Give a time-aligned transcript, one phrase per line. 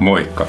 [0.00, 0.46] Moikka!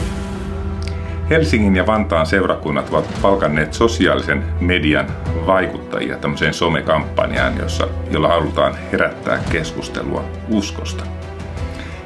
[1.30, 5.08] Helsingin ja Vantaan seurakunnat ovat palkanneet sosiaalisen median
[5.46, 11.04] vaikuttajia tämmöiseen somekampanjaan, jossa, jolla halutaan herättää keskustelua uskosta.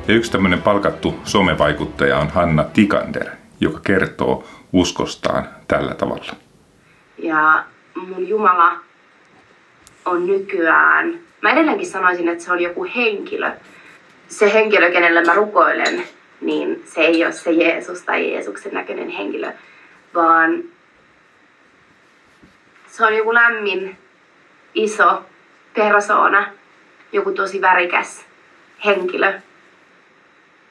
[0.07, 3.27] Ja yksi tämmöinen palkattu somevaikuttaja on Hanna Tikander,
[3.59, 4.43] joka kertoo
[4.73, 6.35] uskostaan tällä tavalla.
[7.17, 7.63] Ja
[7.95, 8.79] mun Jumala
[10.05, 13.51] on nykyään, mä edelleenkin sanoisin, että se on joku henkilö.
[14.27, 16.03] Se henkilö, kenelle mä rukoilen,
[16.45, 19.51] niin se ei ole se Jeesus tai Jeesuksen näköinen henkilö,
[20.13, 20.63] vaan
[22.87, 23.97] se on joku lämmin,
[24.73, 25.25] iso
[25.73, 26.47] persoona,
[27.11, 28.25] joku tosi värikäs
[28.85, 29.33] henkilö.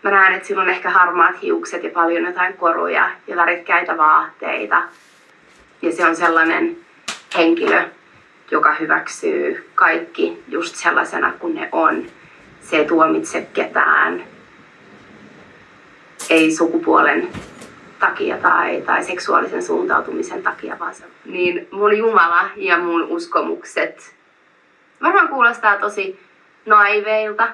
[0.02, 4.83] Mä näen, että sillä on ehkä harmaat hiukset ja paljon jotain koruja ja värikkäitä vaatteita.
[5.83, 6.77] Ja se on sellainen
[7.36, 7.84] henkilö,
[8.50, 12.06] joka hyväksyy kaikki just sellaisena kuin ne on.
[12.61, 14.34] Se ei tuomitse ketään
[16.30, 17.28] ei sukupuolen
[17.98, 24.14] takia tai, tai seksuaalisen suuntautumisen takia, vaan se, niin mun Jumala ja mun uskomukset
[25.03, 26.20] varmaan kuulostaa tosi
[26.66, 27.48] naiveilta,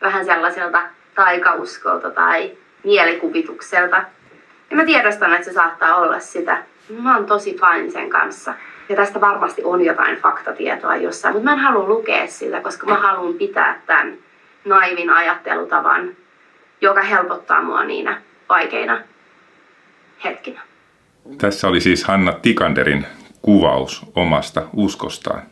[0.00, 0.82] vähän sellaiselta
[1.14, 2.52] taikauskolta tai
[2.84, 3.96] mielikuvitukselta.
[4.70, 6.62] Ja mä tiedostan, että se saattaa olla sitä.
[7.02, 8.54] Mä oon tosi fine sen kanssa.
[8.88, 12.94] Ja tästä varmasti on jotain faktatietoa jossain, mutta mä en halua lukea sitä, koska mä
[12.94, 14.14] haluan pitää tämän
[14.64, 16.16] naivin ajattelutavan
[16.84, 19.00] joka helpottaa mua niinä vaikeina
[20.24, 20.60] hetkinä.
[21.38, 23.06] Tässä oli siis Hanna Tikanderin
[23.42, 25.42] kuvaus omasta uskostaan.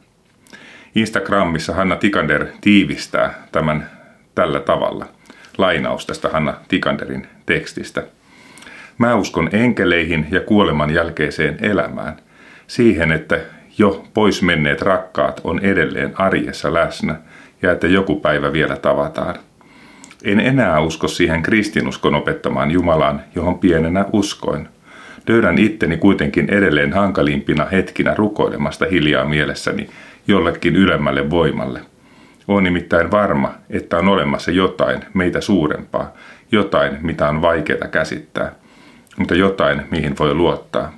[0.94, 3.90] Instagramissa Hanna Tikander tiivistää tämän
[4.34, 5.06] tällä tavalla.
[5.58, 8.02] Lainaus tästä Hanna Tikanderin tekstistä.
[8.98, 12.16] Mä uskon enkeleihin ja kuoleman jälkeiseen elämään.
[12.66, 13.40] Siihen, että
[13.78, 17.16] jo pois menneet rakkaat on edelleen arjessa läsnä
[17.62, 19.34] ja että joku päivä vielä tavataan–
[20.24, 24.68] en enää usko siihen kristinuskon opettamaan Jumalaan, johon pienenä uskoin.
[25.28, 29.88] Löydän itteni kuitenkin edelleen hankalimpina hetkinä rukoilemasta hiljaa mielessäni
[30.28, 31.80] jollekin ylemmälle voimalle.
[32.48, 36.12] On nimittäin varma, että on olemassa jotain meitä suurempaa,
[36.52, 38.52] jotain, mitä on vaikeaa käsittää,
[39.16, 40.92] mutta jotain, mihin voi luottaa.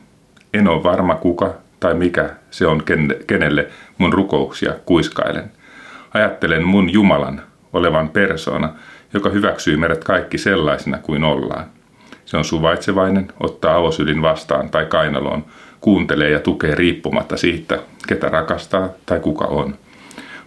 [0.55, 2.83] En ole varma kuka tai mikä se on,
[3.27, 5.53] kenelle mun rukouksia kuiskailen.
[6.15, 8.73] Ajattelen mun Jumalan olevan persona,
[9.15, 11.65] joka hyväksyy meidät kaikki sellaisina kuin ollaan.
[12.25, 15.45] Se on suvaitsevainen, ottaa avosylin vastaan tai kainaloon,
[15.81, 19.79] kuuntelee ja tukee riippumatta siitä, ketä rakastaa tai kuka on.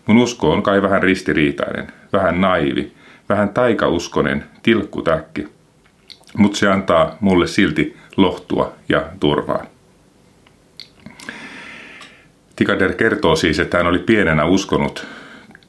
[0.06, 2.92] Mun usko on kai vähän ristiriitainen, vähän naivi,
[3.30, 5.48] vähän taikauskonen tilkkutäkki,
[6.38, 9.66] mutta se antaa mulle silti lohtua ja turvaa.
[12.56, 15.08] Tikader kertoo siis, että hän oli pienenä uskonut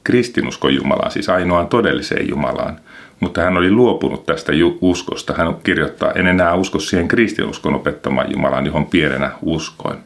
[0.04, 2.80] kristinuskon Jumalaan, siis ainoaan todelliseen Jumalaan,
[3.20, 5.34] mutta hän oli luopunut tästä uskosta.
[5.34, 9.98] Hän kirjoittaa, en enää usko siihen kristinuskon opettamaan Jumalaan, johon pienenä uskoin.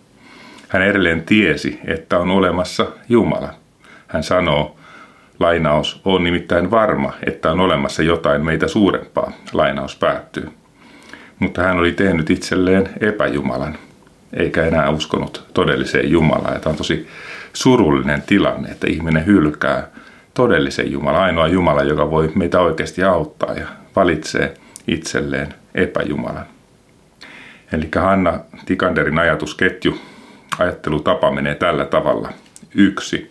[0.69, 3.55] Hän edelleen tiesi, että on olemassa Jumala.
[4.09, 4.77] Hän sanoo,
[5.41, 10.49] lainaus, on nimittäin varma, että on olemassa jotain meitä suurempaa, lainaus päättyy.
[11.39, 13.79] Mutta hän oli tehnyt itselleen epäjumalan,
[14.33, 16.61] eikä enää uskonut todelliseen Jumalaan.
[16.61, 17.09] Tämä on tosi
[17.53, 19.89] surullinen tilanne, että ihminen hylkää
[20.35, 23.67] todellisen Jumala, ainoa Jumala, joka voi meitä oikeasti auttaa ja
[23.97, 24.55] valitsee
[24.87, 26.47] itselleen epäjumalan.
[27.73, 29.99] Eli Hanna Tikanderin ajatusketju,
[30.59, 32.29] ajattelutapa menee tällä tavalla.
[32.75, 33.31] Yksi.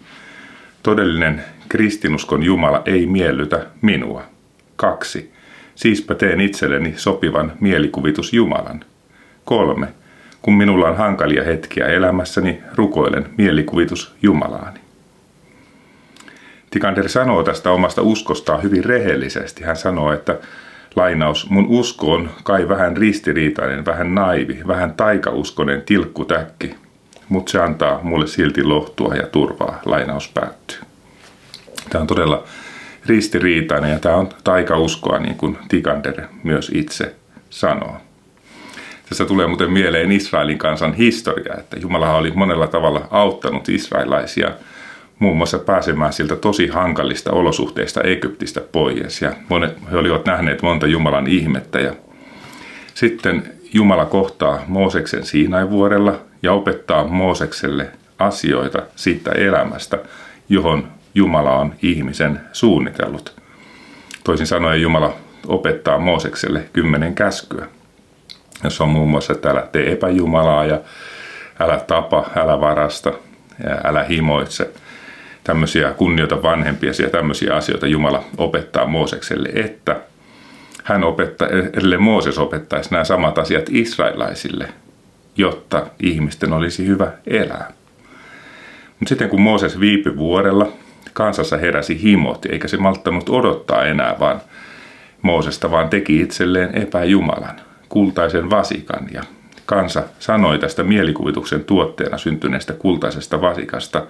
[0.84, 4.23] Todellinen kristinuskon Jumala ei miellytä minua.
[4.75, 5.31] Kaksi.
[5.75, 8.85] Siispä teen itselleni sopivan mielikuvitus Jumalan.
[9.45, 9.88] Kolme.
[10.41, 14.81] Kun minulla on hankalia hetkiä elämässäni, rukoilen mielikuvitus Jumalaani.
[16.71, 19.63] Tikander sanoo tästä omasta uskostaan hyvin rehellisesti.
[19.63, 20.37] Hän sanoo, että
[20.95, 26.75] lainaus, mun usko on kai vähän ristiriitainen, vähän naivi, vähän taikauskonen tilkkutäkki,
[27.29, 30.79] mutta se antaa mulle silti lohtua ja turvaa, lainaus päättyy.
[31.89, 32.43] Tämä on todella
[33.06, 37.15] ristiriitainen ja tämä on taikauskoa, niin kuin Tikander myös itse
[37.50, 37.97] sanoo.
[39.09, 44.51] Tässä tulee muuten mieleen Israelin kansan historia, että Jumala oli monella tavalla auttanut israelaisia–
[45.21, 49.21] muun muassa pääsemään siltä tosi hankalista olosuhteista Egyptistä pois.
[49.21, 51.79] Ja monet, he olivat nähneet monta Jumalan ihmettä.
[51.79, 51.94] Ja
[52.94, 57.88] sitten Jumala kohtaa Mooseksen Siinain-vuorella ja opettaa Moosekselle
[58.19, 59.97] asioita siitä elämästä,
[60.50, 63.41] johon Jumala on ihmisen suunnitellut.
[64.24, 65.13] Toisin sanoen Jumala
[65.47, 67.67] opettaa Moosekselle kymmenen käskyä,
[68.63, 70.79] jossa on muun muassa, että älä tee epäjumalaa ja
[71.59, 73.13] älä tapa, älä varasta
[73.83, 74.69] älä himoitse–
[75.43, 79.99] tämmöisiä kunnioita vanhempia ja tämmöisiä asioita Jumala opettaa Moosekselle, että
[80.83, 84.67] hän opettaa, edelleen Mooses opettaisi nämä samat asiat israelaisille,
[85.38, 87.71] jotta ihmisten olisi hyvä elää.
[88.99, 90.71] Mutta sitten kun Mooses viipyi vuorella,
[91.13, 94.41] kansassa heräsi himot, eikä se malttanut odottaa enää, vaan
[95.21, 99.23] Moosesta vaan teki itselleen epäjumalan, kultaisen vasikan ja
[99.65, 104.03] kansa sanoi tästä mielikuvituksen tuotteena syntyneestä kultaisesta vasikasta,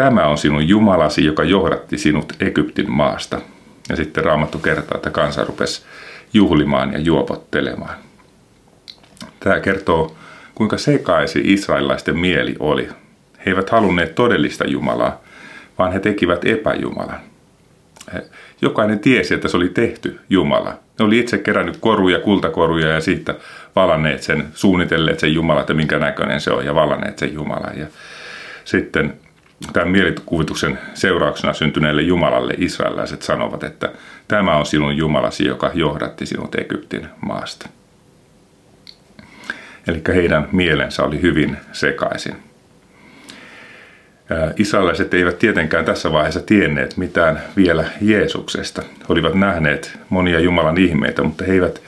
[0.00, 3.40] tämä on sinun Jumalasi, joka johdatti sinut Egyptin maasta.
[3.88, 5.82] Ja sitten Raamattu kertoo, että kansa rupesi
[6.32, 7.94] juhlimaan ja juopottelemaan.
[9.40, 10.16] Tämä kertoo,
[10.54, 12.88] kuinka sekaisi israelilaisten mieli oli.
[13.38, 15.20] He eivät halunneet todellista Jumalaa,
[15.78, 17.20] vaan he tekivät epäjumalan.
[18.62, 20.70] Jokainen tiesi, että se oli tehty Jumala.
[20.98, 23.34] Ne oli itse kerännyt koruja, kultakoruja ja siitä
[23.76, 27.78] valanneet sen, suunnitelleet sen Jumala, että minkä näköinen se on ja valanneet sen Jumalan.
[27.78, 27.86] Ja
[28.64, 29.14] sitten
[29.72, 33.92] tämän mielikuvituksen seurauksena syntyneelle Jumalalle israelilaiset sanovat, että
[34.28, 37.68] tämä on sinun Jumalasi, joka johdatti sinut Egyptin maasta.
[39.88, 42.36] Eli heidän mielensä oli hyvin sekaisin.
[44.56, 48.82] Israelaiset eivät tietenkään tässä vaiheessa tienneet mitään vielä Jeesuksesta.
[48.82, 51.82] He olivat nähneet monia Jumalan ihmeitä, mutta he eivät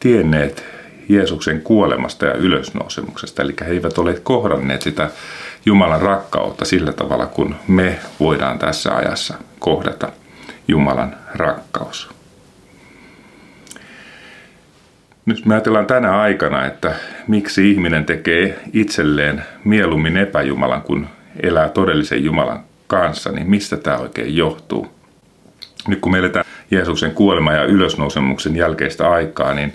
[0.00, 0.64] tienneet
[1.08, 3.42] Jeesuksen kuolemasta ja ylösnousemuksesta.
[3.42, 5.10] Eli he eivät ole kohdanneet sitä
[5.66, 10.12] Jumalan rakkautta sillä tavalla, kun me voidaan tässä ajassa kohdata
[10.68, 12.10] Jumalan rakkaus.
[15.26, 16.94] Nyt me ajatellaan tänä aikana, että
[17.28, 21.06] miksi ihminen tekee itselleen mieluummin epäjumalan kuin
[21.42, 24.86] elää todellisen Jumalan kanssa, niin mistä tämä oikein johtuu?
[25.88, 29.72] Nyt kun me eletään Jeesuksen kuolema ja ylösnousemuksen jälkeistä aikaa, niin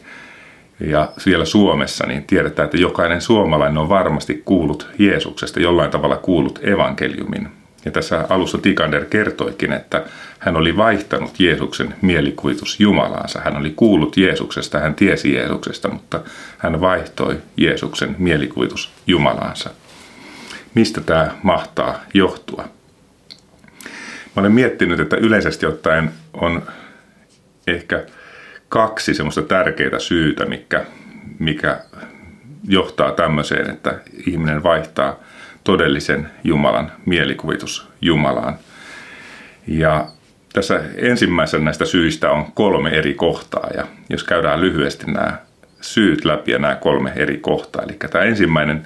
[0.79, 6.59] ja vielä Suomessa, niin tiedetään, että jokainen suomalainen on varmasti kuullut Jeesuksesta, jollain tavalla kuullut
[6.63, 7.47] evankeliumin.
[7.85, 10.06] Ja tässä alussa Tikander kertoikin, että
[10.39, 13.41] hän oli vaihtanut Jeesuksen mielikuvitus Jumalaansa.
[13.44, 16.21] Hän oli kuullut Jeesuksesta, hän tiesi Jeesuksesta, mutta
[16.57, 19.69] hän vaihtoi Jeesuksen mielikuvitus Jumalaansa.
[20.73, 22.63] Mistä tämä mahtaa johtua?
[24.35, 26.62] Mä olen miettinyt, että yleisesti ottaen on
[27.68, 28.06] ehkä
[28.69, 30.85] kaksi semmoista tärkeää syytä, mikä,
[31.39, 31.79] mikä
[32.67, 35.19] johtaa tämmöiseen, että ihminen vaihtaa
[35.63, 38.55] todellisen Jumalan mielikuvitus Jumalaan.
[39.67, 40.07] Ja
[40.53, 45.37] tässä ensimmäisen näistä syistä on kolme eri kohtaa ja jos käydään lyhyesti nämä
[45.81, 47.83] syyt läpi ja nämä kolme eri kohtaa.
[47.83, 48.85] Eli tämä ensimmäinen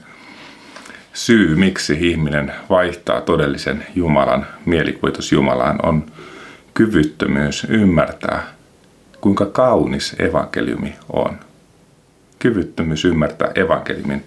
[1.13, 6.05] syy, miksi ihminen vaihtaa todellisen Jumalan mielikuvitus Jumalaan on
[6.73, 8.43] kyvyttömyys ymmärtää
[9.21, 11.39] kuinka kaunis evankeliumi on.
[12.39, 14.23] Kyvyttömyys ymmärtää evankeliumin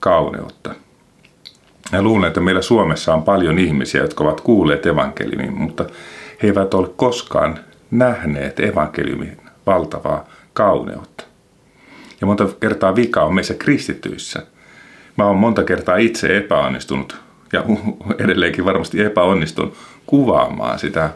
[0.00, 0.74] kauneutta.
[1.92, 5.84] Ja luulen, että meillä Suomessa on paljon ihmisiä, jotka ovat kuulleet evankeliumin, mutta
[6.42, 7.58] he eivät ole koskaan
[7.90, 9.36] nähneet evankeliumin
[9.66, 11.24] valtavaa kauneutta.
[12.20, 14.42] Ja monta kertaa vika on meissä kristityissä.
[15.16, 17.16] Mä oon monta kertaa itse epäonnistunut
[17.52, 17.64] ja
[18.24, 19.72] edelleenkin varmasti epäonnistun
[20.06, 21.10] kuvaamaan sitä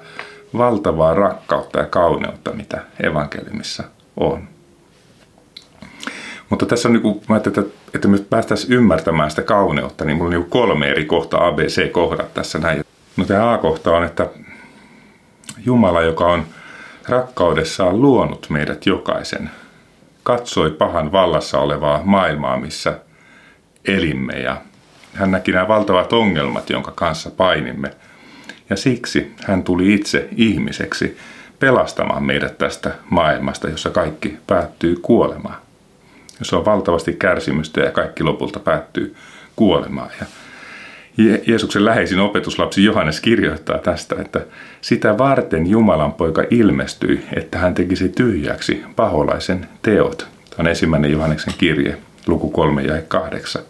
[0.59, 3.85] valtavaa rakkautta ja kauneutta, mitä evankeliumissa
[4.17, 4.49] on.
[6.51, 7.63] Mutta tässä on, niin kuin, mä että,
[7.95, 12.59] että me päästäisiin ymmärtämään sitä kauneutta, niin mulla on niin kolme eri kohtaa, ABC-kohdat tässä
[12.59, 12.85] näin.
[13.17, 14.29] No tämä A-kohta on, että
[15.67, 16.47] Jumala, joka on
[17.09, 19.51] rakkaudessaan luonut meidät jokaisen,
[20.23, 22.99] katsoi pahan vallassa olevaa maailmaa, missä
[23.85, 24.57] elimme ja
[25.15, 27.91] hän näki nämä valtavat ongelmat, jonka kanssa painimme–
[28.73, 31.17] ja siksi hän tuli itse ihmiseksi
[31.59, 35.57] pelastamaan meidät tästä maailmasta, jossa kaikki päättyy kuolemaan.
[36.39, 39.15] Jossa on valtavasti kärsimystä ja kaikki lopulta päättyy
[39.57, 40.11] kuolemaan.
[40.21, 40.27] Ja
[41.47, 44.41] Jeesuksen läheisin opetuslapsi Johannes kirjoittaa tästä, että
[44.81, 50.19] sitä varten Jumalan poika ilmestyi, että hän tekisi tyhjäksi paholaisen teot.
[50.19, 53.63] Tämä on ensimmäinen Johanneksen kirje, luku 3 ja 8.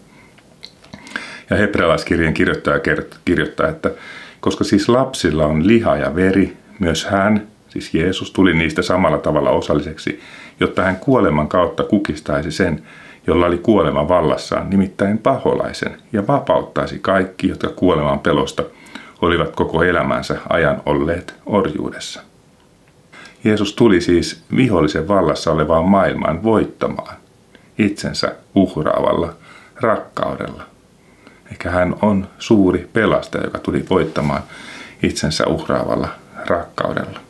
[1.51, 2.81] Ja hebrealaiskirjeen kirjoittaja
[3.25, 3.91] kirjoittaa, että
[4.43, 9.51] koska siis lapsilla on liha ja veri, myös hän, siis Jeesus, tuli niistä samalla tavalla
[9.51, 10.21] osalliseksi,
[10.61, 12.83] jotta hän kuoleman kautta kukistaisi sen,
[13.27, 18.63] jolla oli kuolema vallassaan, nimittäin paholaisen, ja vapauttaisi kaikki, jotka kuoleman pelosta
[19.21, 22.21] olivat koko elämänsä ajan olleet orjuudessa.
[23.45, 27.17] Jeesus tuli siis vihollisen vallassa olevaan maailmaan voittamaan
[27.79, 29.35] itsensä uhraavalla
[29.81, 30.72] rakkaudella.
[31.53, 34.43] Eikä hän on suuri pelastaja, joka tuli voittamaan
[35.03, 36.09] itsensä uhraavalla
[36.47, 37.21] rakkaudella.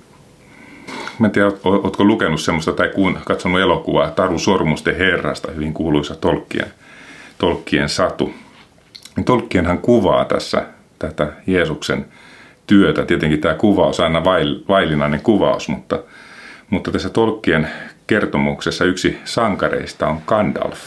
[1.19, 6.14] Mä en tiedä, ootko lukenut semmoista tai kuun, katsonut elokuvaa Taru Sormusten herrasta, hyvin kuuluisa
[6.14, 6.73] Tolkien,
[7.38, 8.35] Tolkien satu.
[9.17, 10.67] Niin Tolkienhan kuvaa tässä
[10.99, 12.07] tätä Jeesuksen
[12.67, 13.05] työtä.
[13.05, 15.99] Tietenkin tämä kuvaus on aina vail, vaillinainen kuvaus, mutta,
[16.71, 17.69] Mutta tässä Tolkien
[18.07, 20.79] kertomuksessa yksi sankareista on Gandalf,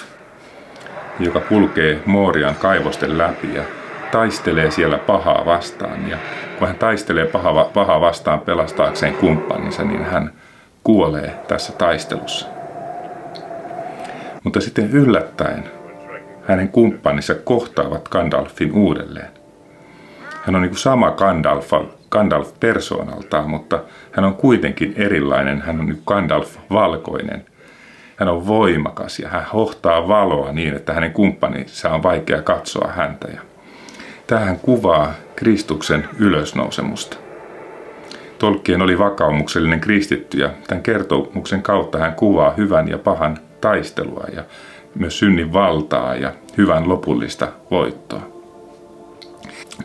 [1.19, 3.63] joka kulkee Moorian kaivosten läpi ja
[4.11, 6.09] taistelee siellä pahaa vastaan.
[6.09, 6.17] Ja
[6.59, 10.31] kun hän taistelee pahaa, pahaa vastaan pelastaakseen kumppaninsa, niin hän
[10.83, 12.47] kuolee tässä taistelussa.
[14.43, 15.63] Mutta sitten yllättäen
[16.47, 19.29] hänen kumppaninsa kohtaavat Gandalfin uudelleen.
[20.43, 21.71] Hän on niin kuin sama Gandalf,
[22.09, 23.79] Gandalf persoonaltaan, mutta
[24.11, 25.61] hän on kuitenkin erilainen.
[25.61, 27.45] Hän on nyt Gandalf valkoinen.
[28.15, 33.27] Hän on voimakas ja hän hohtaa valoa niin, että hänen kumppaninsa on vaikea katsoa häntä.
[33.27, 33.41] Ja
[34.27, 37.17] tähän kuvaa Kristuksen ylösnousemusta.
[38.39, 44.43] Tolkien oli vakaumuksellinen kristitty ja tämän kertomuksen kautta hän kuvaa hyvän ja pahan taistelua ja
[44.95, 48.21] myös synnin valtaa ja hyvän lopullista voittoa.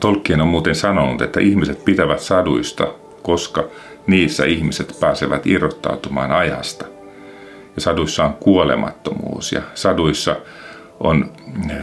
[0.01, 2.87] Tolkien on muuten sanonut, että ihmiset pitävät saduista,
[3.23, 3.65] koska
[4.07, 7.00] niissä ihmiset pääsevät irrottautumaan ajasta.
[7.75, 10.37] Ja saduissa on kuolemattomuus ja saduissa
[11.01, 11.33] on,
[11.71, 11.77] äh,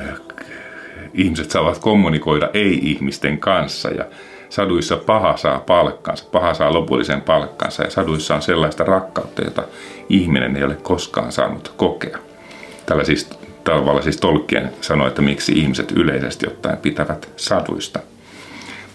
[1.13, 4.05] ihmiset saavat kommunikoida ei-ihmisten kanssa ja
[4.49, 9.63] saduissa paha saa palkkansa, paha saa lopullisen palkkansa ja saduissa on sellaista rakkautta, jota
[10.09, 12.17] ihminen ei ole koskaan saanut kokea.
[12.85, 13.29] Tällä siis
[13.63, 17.99] tavalla siis Tolkien sanoi, että miksi ihmiset yleisesti ottaen pitävät saduista.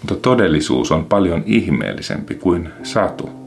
[0.01, 3.42] Mutta todellisuus on paljon ihmeellisempi kuin satu.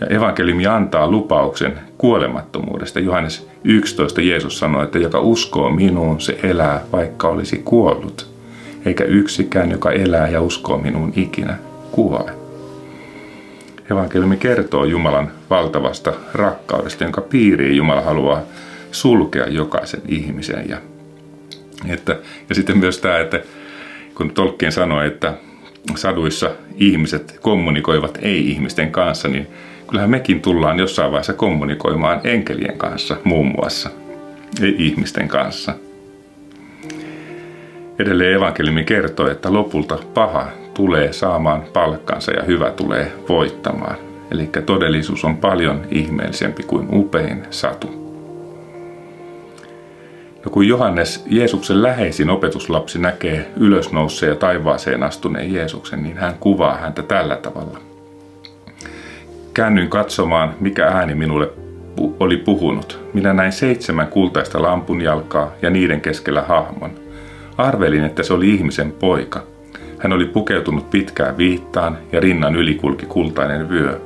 [0.00, 3.00] Ja evankeliumi antaa lupauksen kuolemattomuudesta.
[3.00, 8.28] Johannes 11 Jeesus sanoi, että joka uskoo minuun, se elää, vaikka olisi kuollut.
[8.84, 11.58] Eikä yksikään, joka elää ja uskoo minuun ikinä,
[11.92, 12.32] kuole.
[13.90, 18.42] Evankeliumi kertoo Jumalan valtavasta rakkaudesta, jonka piiriin Jumala haluaa
[18.92, 20.68] sulkea jokaisen ihmisen.
[20.68, 20.78] Ja,
[21.88, 22.16] että,
[22.48, 23.40] ja sitten myös tämä, että
[24.14, 25.34] kun Tolkien sanoi, että
[25.94, 29.46] saduissa ihmiset kommunikoivat ei-ihmisten kanssa, niin
[29.88, 33.90] kyllähän mekin tullaan jossain vaiheessa kommunikoimaan enkelien kanssa muun muassa,
[34.62, 35.74] ei ihmisten kanssa.
[37.98, 43.96] Edelleen evankeliumi kertoo, että lopulta paha tulee saamaan palkkansa ja hyvä tulee voittamaan.
[44.30, 47.98] Eli todellisuus on paljon ihmeellisempi kuin upein satu.
[50.44, 56.76] Ja kun Johannes, Jeesuksen läheisin opetuslapsi, näkee ylösnousseen ja taivaaseen astuneen Jeesuksen, niin hän kuvaa
[56.76, 57.78] häntä tällä tavalla.
[59.58, 61.50] Käännyin katsomaan, mikä ääni minulle
[62.20, 63.00] oli puhunut.
[63.14, 66.90] Minä näin seitsemän kultaista lampunjalkaa ja niiden keskellä hahmon.
[67.56, 69.42] Arvelin, että se oli ihmisen poika.
[69.98, 74.00] Hän oli pukeutunut pitkään viittaan ja rinnan yli kulki kultainen vyö.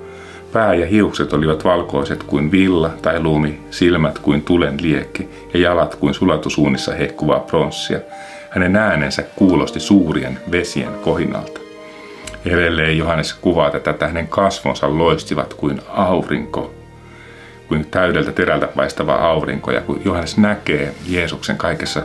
[0.53, 5.95] Pää ja hiukset olivat valkoiset kuin villa tai lumi, silmät kuin tulen liekki ja jalat
[5.95, 8.01] kuin sulatusuunissa hehkuvaa pronssia.
[8.51, 11.62] Hänen äänensä kuulosti suurien vesien kohinalta.
[12.47, 16.75] Edelleen Johannes kuvaa tätä, että hänen kasvonsa loistivat kuin aurinko,
[17.69, 19.71] kuin täydeltä terältä paistava aurinko.
[19.71, 22.03] Ja kun Johannes näkee Jeesuksen kaikessa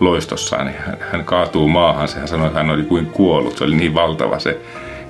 [0.00, 0.78] loistossaan, niin
[1.12, 2.08] hän, kaatuu maahan.
[2.16, 3.58] Hän sanoi, että hän oli kuin kuollut.
[3.58, 4.60] Se oli niin valtava se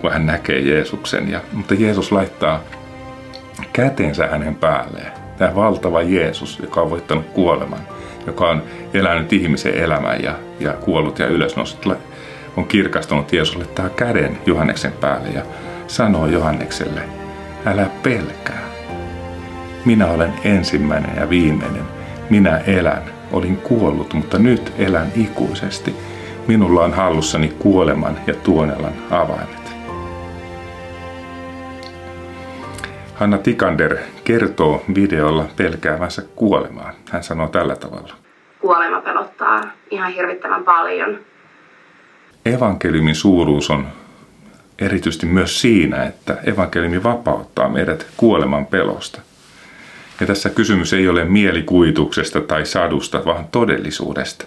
[0.02, 1.31] kun hän näkee Jeesuksen.
[1.31, 2.61] Ja, mutta Jeesus laittaa
[3.73, 5.12] kätensä hänen päälleen.
[5.38, 7.81] Tämä valtava Jeesus, joka on voittanut kuoleman,
[8.26, 8.62] joka on
[8.95, 11.87] elänyt ihmisen elämän ja, ja kuollut ja ylösnoussut,
[12.57, 15.43] on kirkastunut Jeesulle tämä käden Johanneksen päälle ja
[15.87, 17.01] sanoo Johannekselle,
[17.67, 18.63] älä pelkää.
[19.85, 21.85] Minä olen ensimmäinen ja viimeinen.
[22.31, 23.03] Minä elän.
[23.33, 25.95] Olin kuollut, mutta nyt elän ikuisesti.
[26.49, 29.77] Minulla on hallussani kuoleman ja tuonelan avaimet.
[33.15, 36.93] Hanna Tikander kertoo videolla pelkäävänsä kuolemaa.
[37.11, 38.15] Hän sanoo tällä tavalla.
[38.61, 41.19] Kuolema pelottaa ihan hirvittävän paljon.
[42.47, 43.87] Evankeliumin suuruus on
[44.79, 49.21] erityisesti myös siinä, että evankeliumi vapauttaa meidät kuoleman pelosta.
[50.21, 54.45] Ja tässä kysymys ei ole mielikuituksesta tai sadusta, vaan todellisuudesta.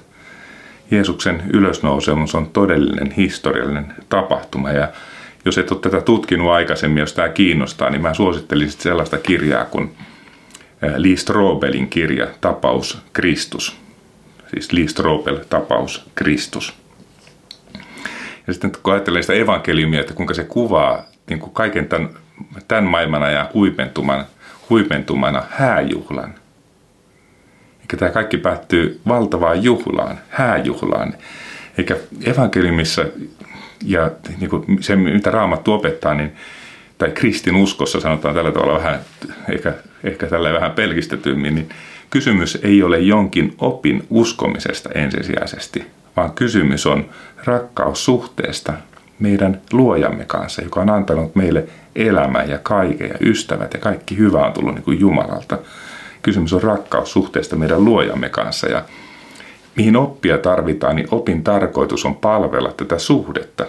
[0.92, 4.88] Jeesuksen ylösnousemus on todellinen historiallinen tapahtuma ja
[5.46, 9.96] jos et ole tätä tutkinut aikaisemmin, jos tämä kiinnostaa, niin mä suosittelisin sellaista kirjaa kuin
[10.98, 13.78] Lee Strobelin kirja Tapaus Kristus.
[14.48, 16.85] Siis Lee Strobel, Tapaus Kristus.
[18.48, 22.10] Ja sitten kun ajattelee sitä evankeliumia, että kuinka se kuvaa niin kuin kaiken tämän,
[22.68, 24.25] tämän maailman ajan huipentumana,
[24.70, 26.36] huipentumana hääjuhlan.
[27.82, 31.14] Eikä tämä kaikki päättyy valtavaan juhlaan, hääjuhlaan.
[31.78, 33.06] Eikä evankeliumissa
[33.84, 36.36] ja niin kuin se, mitä Raamattu opettaa, niin,
[36.98, 39.00] tai kristin uskossa sanotaan tällä tavalla vähän,
[39.50, 39.74] ehkä,
[40.04, 41.70] ehkä tällä vähän pelkistetymmin, niin
[42.10, 47.10] kysymys ei ole jonkin opin uskomisesta ensisijaisesti, vaan kysymys on
[47.45, 48.74] rakkaussuhteesta
[49.19, 54.45] meidän luojamme kanssa, joka on antanut meille elämän ja kaiken ja ystävät ja kaikki hyvä
[54.45, 55.57] on tullut niin kuin Jumalalta.
[56.22, 58.84] Kysymys on rakkaussuhteesta meidän luojamme kanssa ja
[59.75, 63.65] mihin oppia tarvitaan, niin opin tarkoitus on palvella tätä suhdetta,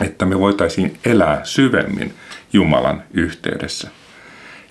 [0.00, 2.14] että me voitaisiin elää syvemmin
[2.52, 3.90] Jumalan yhteydessä.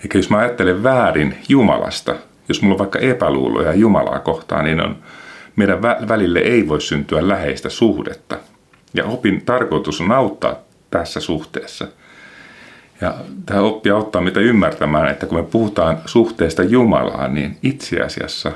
[0.02, 2.14] Eikä jos mä ajattelen väärin Jumalasta,
[2.48, 4.96] jos mulla on vaikka epäluuloja Jumalaa kohtaan, niin on,
[5.56, 8.36] meidän välille ei voi syntyä läheistä suhdetta.
[8.94, 10.56] Ja opin tarkoitus on auttaa
[10.90, 11.86] tässä suhteessa.
[13.00, 13.14] Ja
[13.46, 18.52] tämä oppi auttaa meitä ymmärtämään, että kun me puhutaan suhteesta Jumalaan, niin itse asiassa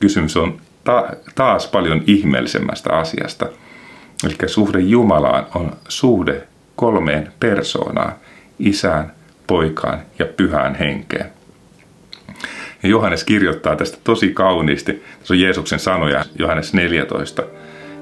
[0.00, 3.46] kysymys on ta- taas paljon ihmeellisemmästä asiasta.
[4.24, 8.12] Eli suhde Jumalaan on suhde kolmeen persoonaan,
[8.58, 9.12] isään,
[9.46, 11.39] poikaan ja pyhään henkeen.
[12.82, 15.02] Ja Johannes kirjoittaa tästä tosi kauniisti.
[15.22, 17.42] Se on Jeesuksen sanoja, Johannes 14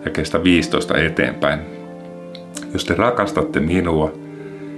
[0.04, 1.61] ja kestä 15 eteenpäin.
[2.73, 4.12] Jos te rakastatte minua,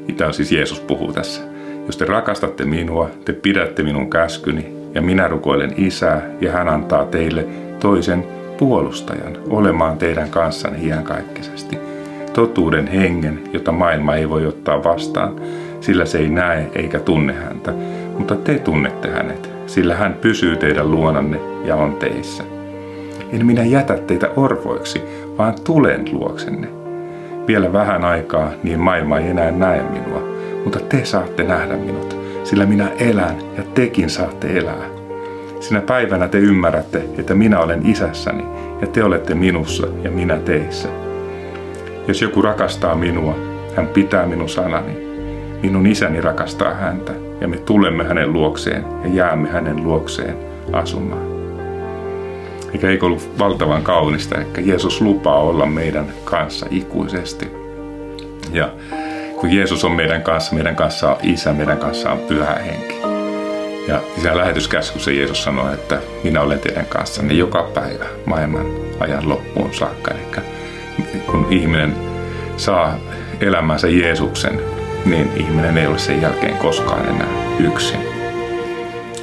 [0.06, 1.42] mitä on siis Jeesus puhuu tässä.
[1.86, 7.04] Jos te rakastatte minua, te pidätte minun käskyni ja minä rukoilen isää ja hän antaa
[7.04, 7.46] teille
[7.80, 8.26] toisen
[8.58, 11.78] puolustajan olemaan teidän kanssanne iankaikkisesti.
[12.32, 15.40] Totuuden hengen, jota maailma ei voi ottaa vastaan,
[15.80, 17.72] sillä se ei näe eikä tunne häntä,
[18.18, 22.44] mutta te tunnette hänet, sillä hän pysyy teidän luonanne ja on teissä.
[23.32, 25.02] En minä jätä teitä orvoiksi,
[25.38, 26.68] vaan tulen luoksenne.
[27.46, 30.22] Vielä vähän aikaa, niin maailma ei enää näe minua,
[30.64, 34.86] mutta te saatte nähdä minut, sillä minä elän ja tekin saatte elää.
[35.60, 38.44] Sinä päivänä te ymmärrätte, että minä olen isässäni
[38.80, 40.88] ja te olette minussa ja minä teissä.
[42.08, 43.36] Jos joku rakastaa minua,
[43.76, 45.10] hän pitää minun sanani
[45.62, 50.36] Minun isäni rakastaa häntä ja me tulemme hänen luokseen ja jäämme hänen luokseen
[50.72, 51.30] asumaan.
[52.72, 57.50] Eikä eikö ollut valtavan kaunista, että Jeesus lupaa olla meidän kanssa ikuisesti.
[58.52, 58.70] Ja
[59.36, 63.00] kun Jeesus on meidän kanssa, meidän kanssa on isä, meidän kanssa on pyhä henki.
[63.88, 68.66] Ja siinä lähetyskäskussa Jeesus sanoi, että minä olen teidän kanssanne joka päivä maailman
[69.00, 70.10] ajan loppuun saakka.
[70.10, 70.42] Eli
[71.26, 71.94] kun ihminen
[72.56, 72.96] saa
[73.40, 74.60] elämänsä Jeesuksen
[75.04, 78.00] niin ihminen ei ole sen jälkeen koskaan enää yksin.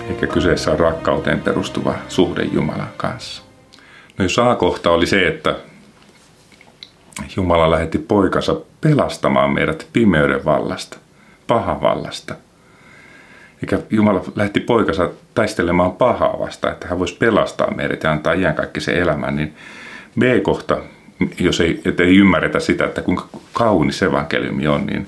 [0.10, 3.44] Eikä kyseessä on rakkauteen perustuva suhde Jumalan kanssa.
[4.18, 5.56] No jos A-kohta oli se, että
[7.36, 10.98] Jumala lähetti poikansa pelastamaan meidät pimeyden vallasta,
[11.48, 12.36] pahan vallasta.
[13.62, 18.34] Eikä Jumala lähetti poikansa taistelemaan pahaa vastaan, että hän voisi pelastaa meidät ja antaa
[18.78, 19.54] se elämän, niin
[20.20, 20.78] B-kohta,
[21.40, 25.08] jos ei, ei ymmärretä sitä, että kuinka kaunis evankeliumi on, niin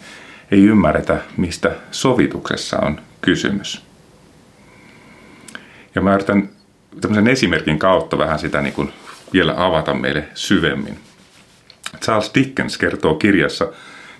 [0.52, 3.86] ei ymmärretä, mistä sovituksessa on kysymys.
[5.96, 6.50] Ja mä yritän
[7.02, 8.94] tämmöisen esimerkin kautta vähän sitä niin kuin
[9.34, 11.00] vielä avata meille syvemmin.
[12.02, 13.68] Charles Dickens kertoo kirjassa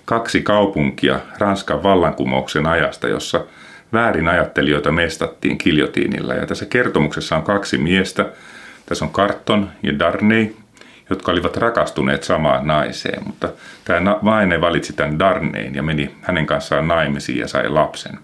[0.04, 3.44] kaksi kaupunkia Ranskan vallankumouksen ajasta, jossa
[3.92, 6.34] väärin ajattelijoita mestattiin kiljotiinilla.
[6.34, 8.26] Ja tässä kertomuksessa on kaksi miestä.
[8.86, 10.46] Tässä on Carton ja Darnay,
[11.10, 13.48] jotka olivat rakastuneet samaan naiseen, mutta
[13.84, 18.18] tämä vaine valitsi tämän Darnein ja meni hänen kanssaan naimisiin ja sai lapsen.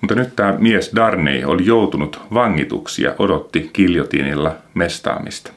[0.00, 5.52] Mutta nyt tämä mies Darney oli joutunut vangituksi ja odotti kiljotiinilla mestaamista.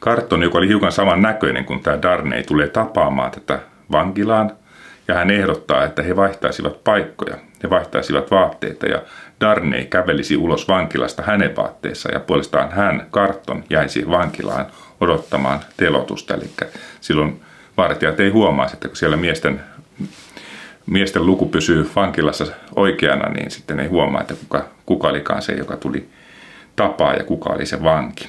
[0.00, 3.58] Karton, joka oli hiukan saman näköinen kuin tämä Darney, tulee tapaamaan tätä
[3.92, 4.52] vankilaan
[5.08, 9.02] ja hän ehdottaa, että he vaihtaisivat paikkoja, he vaihtaisivat vaatteita ja
[9.40, 14.66] Darney kävelisi ulos vankilasta hänen vaatteessa ja puolestaan hän, Karton, jäisi vankilaan
[15.00, 16.34] odottamaan telotusta.
[16.34, 16.50] Eli
[17.00, 17.40] silloin
[17.76, 19.60] vartijat ei huomaa, että kun siellä miesten,
[20.86, 25.76] miesten luku pysyy vankilassa oikeana, niin sitten ei huomaa, että kuka, kuka olikaan se, joka
[25.76, 26.08] tuli
[26.76, 28.28] tapaa ja kuka oli se vanki.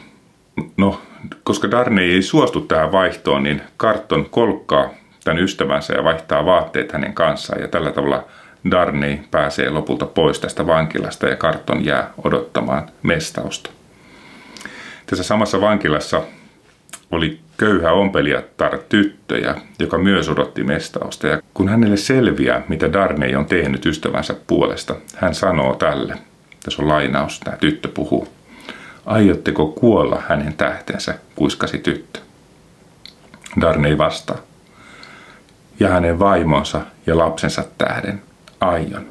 [0.77, 1.01] No,
[1.43, 4.89] koska Darney ei suostu tähän vaihtoon, niin Karton kolkkaa
[5.29, 8.23] tämän ystävänsä ja vaihtaa vaatteet hänen kanssaan ja tällä tavalla
[8.71, 13.69] Darney pääsee lopulta pois tästä vankilasta ja Karton jää odottamaan mestausta.
[15.05, 16.21] Tässä samassa vankilassa
[17.11, 21.27] oli köyhä ompelijatar tyttöjä, joka myös odotti mestausta.
[21.27, 26.15] Ja kun hänelle selviää, mitä Darney on tehnyt ystävänsä puolesta, hän sanoo tälle.
[26.63, 28.27] Tässä on lainaus, tämä tyttö puhuu.
[29.05, 32.19] Aiotteko kuolla hänen tähtensä, kuiskasi tyttö.
[33.61, 34.48] Darney vastaa.
[35.79, 38.21] Ja hänen vaimonsa ja lapsensa tähden
[38.61, 39.05] aion.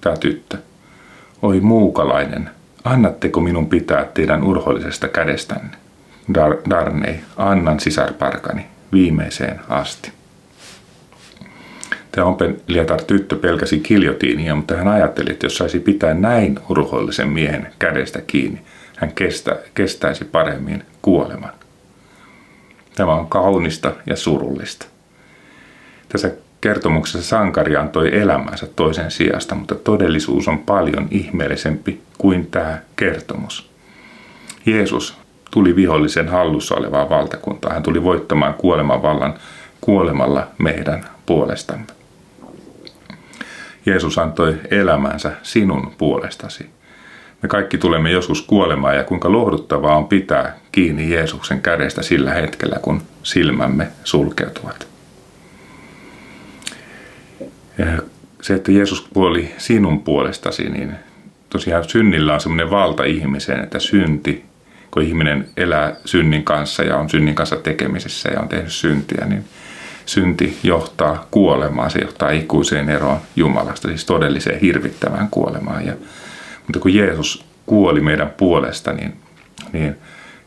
[0.00, 0.58] Tämä tyttö.
[1.42, 2.50] Oi muukalainen,
[2.84, 5.76] annatteko minun pitää teidän urhollisesta kädestänne?
[6.32, 10.12] Dar- Darnei, annan sisarparkani viimeiseen asti.
[12.12, 17.72] Tämä ompelijatar tyttö pelkäsi kiljotiinia, mutta hän ajatteli, että jos saisi pitää näin urhollisen miehen
[17.78, 18.60] kädestä kiinni,
[18.96, 21.52] hän kestä, kestäisi paremmin kuoleman.
[22.94, 24.86] Tämä on kaunista ja surullista.
[26.08, 33.70] Tässä kertomuksessa sankari antoi elämänsä toisen sijasta, mutta todellisuus on paljon ihmeellisempi kuin tämä kertomus.
[34.66, 35.18] Jeesus
[35.50, 37.72] tuli vihollisen hallussa olevaa valtakuntaa.
[37.72, 39.34] Hän tuli voittamaan kuoleman vallan
[39.80, 41.86] kuolemalla meidän puolestamme.
[43.86, 46.70] Jeesus antoi elämänsä sinun puolestasi.
[47.42, 52.78] Me kaikki tulemme joskus kuolemaan ja kuinka lohduttavaa on pitää kiinni Jeesuksen kädestä sillä hetkellä,
[52.82, 54.87] kun silmämme sulkeutuvat.
[57.78, 57.86] Ja
[58.42, 60.94] se, että Jeesus kuoli sinun puolestasi, niin
[61.50, 64.44] tosiaan synnillä on semmoinen valta ihmiseen, että synti,
[64.90, 69.44] kun ihminen elää synnin kanssa ja on synnin kanssa tekemisissä ja on tehnyt syntiä, niin
[70.06, 75.86] synti johtaa kuolemaan, se johtaa ikuiseen eroon Jumalasta, siis todelliseen hirvittävään kuolemaan.
[75.86, 75.92] Ja,
[76.66, 79.12] mutta kun Jeesus kuoli meidän puolesta, niin,
[79.72, 79.96] niin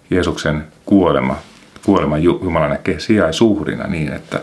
[0.10, 1.38] Jeesuksen kuolema,
[1.86, 4.42] kuolema Jumala näkee sijaisuhrina niin, että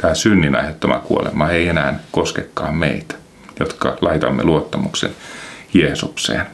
[0.00, 3.14] tämä synnin aiheuttama kuolema ei enää koskekaan meitä,
[3.60, 5.10] jotka laitamme luottamuksen
[5.74, 6.46] Jeesukseen.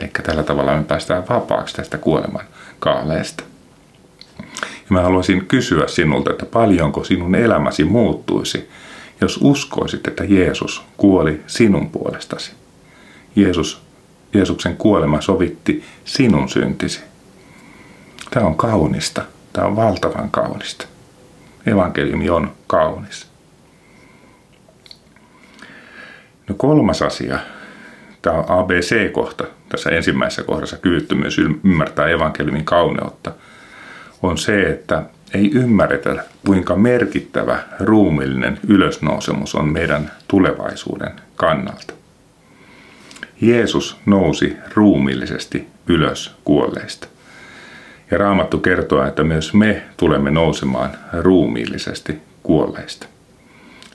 [0.00, 2.44] Eli tällä tavalla me päästään vapaaksi tästä kuoleman
[2.78, 3.44] kaaleesta.
[4.58, 8.70] Ja mä haluaisin kysyä sinulta, että paljonko sinun elämäsi muuttuisi,
[9.20, 12.52] jos uskoisit, että Jeesus kuoli sinun puolestasi.
[13.36, 13.82] Jeesus,
[14.34, 17.00] Jeesuksen kuolema sovitti sinun syntisi.
[18.30, 19.22] Tämä on kaunista.
[19.52, 20.86] Tämä on valtavan kaunista.
[21.66, 23.26] Evankeliumi on kaunis.
[26.48, 27.38] No kolmas asia,
[28.22, 33.32] tämä on ABC-kohta tässä ensimmäisessä kohdassa, kyvyttömyys ymmärtää evankeliumin kauneutta–
[34.22, 35.02] on se, että
[35.34, 41.94] ei ymmärretä, kuinka merkittävä ruumillinen ylösnousemus on meidän tulevaisuuden kannalta.
[43.40, 47.08] Jeesus nousi ruumillisesti ylös kuolleista.
[48.10, 53.06] Ja Raamattu kertoo, että myös me tulemme nousemaan ruumiillisesti kuolleista.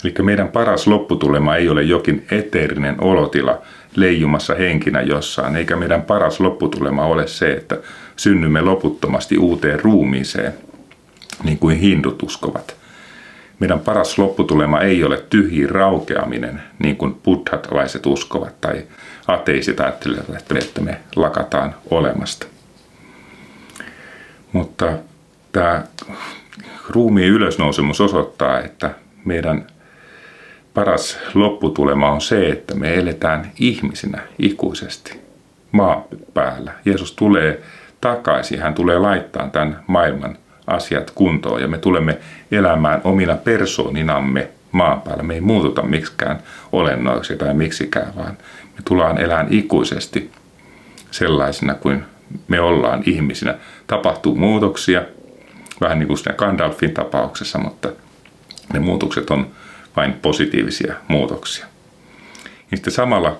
[0.03, 3.61] Eli meidän paras lopputulema ei ole jokin eteerinen olotila
[3.95, 7.77] leijumassa henkinä jossain, eikä meidän paras lopputulema ole se, että
[8.15, 10.53] synnymme loputtomasti uuteen ruumiiseen,
[11.43, 12.75] niin kuin hindut uskovat.
[13.59, 18.83] Meidän paras lopputulema ei ole tyhjiin raukeaminen, niin kuin buddhatalaiset uskovat, tai
[19.27, 22.50] ateisit ajattelevat, että me lakataan olemasta.
[24.53, 24.93] Mutta
[25.51, 25.83] tämä
[26.89, 28.91] ruumiin ylösnousemus osoittaa, että
[29.25, 29.67] meidän
[30.73, 35.21] paras lopputulema on se, että me eletään ihmisinä ikuisesti
[35.71, 36.71] maan päällä.
[36.85, 37.61] Jeesus tulee
[38.01, 38.61] takaisin.
[38.61, 40.37] Hän tulee laittaa tämän maailman
[40.67, 42.17] asiat kuntoon ja me tulemme
[42.51, 45.23] elämään omina persooninamme maan päällä.
[45.23, 46.39] Me ei muututa miksikään
[46.71, 50.31] olennoiksi tai miksikään, vaan me tullaan elämään ikuisesti
[51.11, 52.03] sellaisina kuin
[52.47, 53.55] me ollaan ihmisinä.
[53.87, 55.01] Tapahtuu muutoksia,
[55.81, 57.89] vähän niin kuin siinä Gandalfin tapauksessa, mutta
[58.73, 59.47] ne muutokset on
[59.95, 61.65] vain positiivisia muutoksia.
[62.71, 63.37] Ja sitten samalla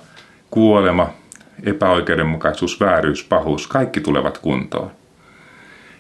[0.52, 1.14] kuolema,
[1.64, 4.92] epäoikeudenmukaisuus, vääryys, pahuus, kaikki tulevat kuntoon.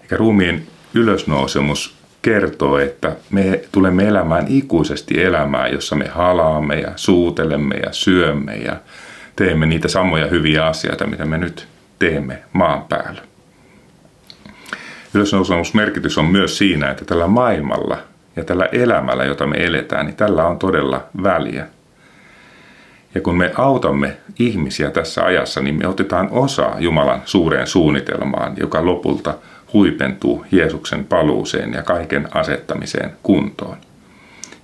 [0.01, 7.75] Eikä ruumiin ylösnousemus kertoo, että me tulemme elämään ikuisesti elämää, jossa me halaamme ja suutelemme
[7.75, 8.75] ja syömme ja
[9.35, 11.67] teemme niitä samoja hyviä asioita, mitä me nyt
[12.01, 13.21] teemme maan päällä.
[15.13, 17.97] Ylösnousemusmerkitys on myös siinä, että tällä maailmalla
[18.35, 21.67] ja tällä elämällä, jota me eletään, niin tällä on todella väliä.
[23.15, 28.85] Ja kun me autamme ihmisiä tässä ajassa, niin me otetaan osaa Jumalan suureen suunnitelmaan, joka
[28.85, 29.33] lopulta
[29.73, 33.77] huipentuu Jeesuksen paluuseen ja kaiken asettamiseen kuntoon.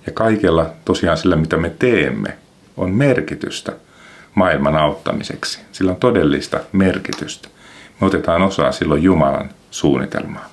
[0.06, 2.38] Ja kaikella tosiaan sillä, mitä me teemme,
[2.76, 3.72] on merkitystä
[4.38, 5.60] maailman auttamiseksi.
[5.72, 7.48] Sillä on todellista merkitystä.
[8.00, 10.46] Me otetaan osaa silloin Jumalan suunnitelmaan.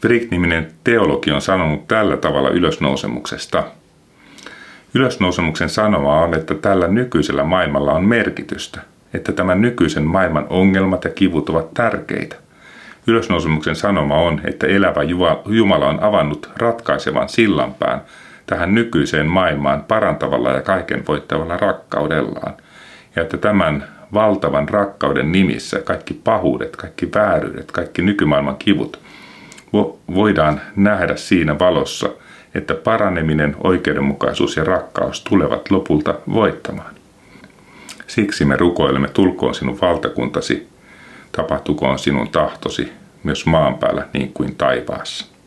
[0.00, 3.64] Frick-niminen teologi on sanonut tällä tavalla ylösnousemuksesta–
[4.94, 8.80] Ylösnousemuksen sanoma on, että tällä nykyisellä maailmalla on merkitystä,
[9.14, 12.36] että tämän nykyisen maailman ongelmat ja kivut ovat tärkeitä.
[13.06, 15.00] Ylösnousemuksen sanoma on, että elävä
[15.46, 18.00] Jumala on avannut ratkaisevan sillanpään
[18.48, 22.54] tähän nykyiseen maailmaan parantavalla ja kaiken voittavalla rakkaudellaan.
[23.16, 29.00] Ja että tämän valtavan rakkauden nimissä kaikki pahuudet, kaikki vääryydet, kaikki nykymaailman kivut
[30.14, 32.08] voidaan nähdä siinä valossa–
[32.54, 36.94] että paraneminen, oikeudenmukaisuus ja rakkaus tulevat lopulta voittamaan.
[38.06, 40.68] Siksi me rukoilemme, tulkoon sinun valtakuntasi,
[41.32, 45.37] tapahtukoon sinun tahtosi myös maan päällä niin kuin taivaassa.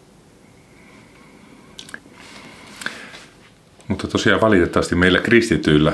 [3.92, 5.94] Mutta tosiaan valitettavasti meillä kristityillä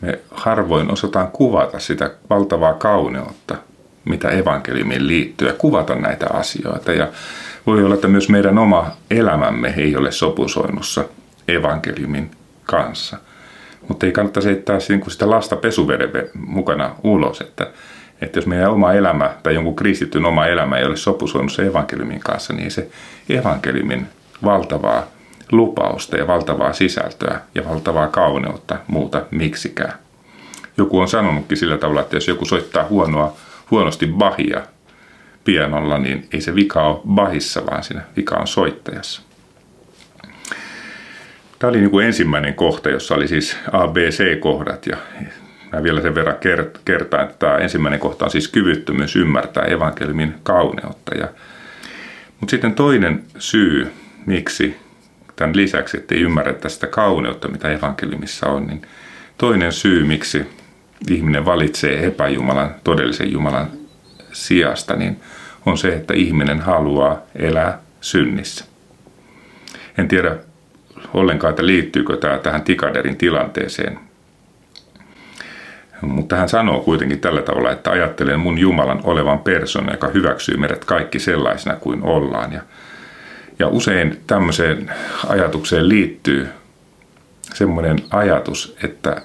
[0.00, 3.56] me harvoin osataan kuvata sitä valtavaa kauneutta,
[4.04, 6.92] mitä evankeliumiin liittyy ja kuvata näitä asioita.
[6.92, 7.08] Ja
[7.66, 11.04] Voi olla, että myös meidän oma elämämme ei ole sopusoinnussa
[11.48, 12.30] evankeliumin
[12.64, 13.16] kanssa.
[13.88, 17.66] Mutta ei kannata heittää sitä lasta pesuveden mukana ulos, että,
[18.20, 22.52] että jos meidän oma elämä tai jonkun kristityn oma elämä ei ole sopusoinnussa evankeliumin kanssa,
[22.52, 22.88] niin se
[23.28, 24.06] evankeliumin
[24.44, 25.15] valtavaa
[25.52, 29.92] lupausta ja valtavaa sisältöä ja valtavaa kauneutta muuta miksikään.
[30.76, 33.36] Joku on sanonutkin sillä tavalla, että jos joku soittaa huonoa,
[33.70, 34.62] huonosti bahia
[35.44, 39.22] pianolla, niin ei se vika ole bahissa, vaan siinä vika on soittajassa.
[41.58, 44.96] Tämä oli niin kuin ensimmäinen kohta, jossa oli siis ABC-kohdat ja
[45.72, 46.36] mä vielä sen verran
[46.84, 51.14] kertaan, että tämä ensimmäinen kohta on siis kyvyttömyys ymmärtää evankeliumin kauneutta.
[51.14, 51.28] Ja,
[52.40, 53.92] mutta sitten toinen syy,
[54.26, 54.76] miksi
[55.36, 58.82] tämän lisäksi, että ei ymmärretä sitä kauneutta, mitä evankeliumissa on, niin
[59.38, 60.46] toinen syy, miksi
[61.10, 63.70] ihminen valitsee epäjumalan, todellisen Jumalan
[64.32, 65.20] sijasta, niin
[65.66, 68.64] on se, että ihminen haluaa elää synnissä.
[69.98, 70.36] En tiedä
[71.14, 73.98] ollenkaan, että liittyykö tämä tähän Tikaderin tilanteeseen.
[76.02, 80.84] Mutta hän sanoo kuitenkin tällä tavalla, että ajattelen mun Jumalan olevan persona, joka hyväksyy meidät
[80.84, 82.52] kaikki sellaisena kuin ollaan.
[82.52, 82.60] Ja,
[83.58, 84.90] ja usein tämmöiseen
[85.26, 86.48] ajatukseen liittyy
[87.54, 89.22] semmoinen ajatus, että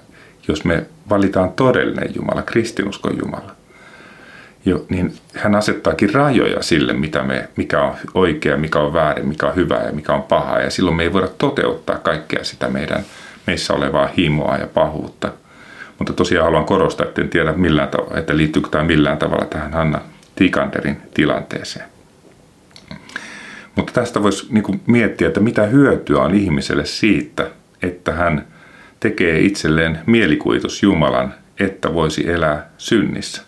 [0.47, 3.55] jos me valitaan todellinen Jumala, kristinuskon Jumala,
[4.65, 9.47] jo, niin hän asettaakin rajoja sille, mitä me, mikä on oikea, mikä on väärin, mikä
[9.47, 10.59] on hyvää ja mikä on pahaa.
[10.59, 13.03] Ja silloin me ei voida toteuttaa kaikkea sitä meidän
[13.47, 15.31] meissä olevaa himoa ja pahuutta.
[15.97, 19.73] Mutta tosiaan haluan korostaa, että en tiedä millään tavalla, että liittyykö tämä millään tavalla tähän
[19.73, 20.01] Hanna
[20.35, 21.90] Tikanderin tilanteeseen.
[23.75, 27.47] Mutta tästä voisi niin miettiä, että mitä hyötyä on ihmiselle siitä,
[27.81, 28.47] että hän
[28.99, 33.41] tekee itselleen mielikuvitus Jumalan, että voisi elää synnissä.